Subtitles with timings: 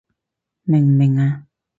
[0.63, 1.45] 明唔明啊？